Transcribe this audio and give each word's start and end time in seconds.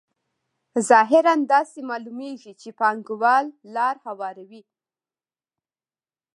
ظاهراً 0.89 1.33
داسې 1.53 1.79
معلومېږي 1.89 2.53
چې 2.61 2.69
پانګوال 2.79 3.45
لار 3.75 3.95
هواروي 4.05 4.63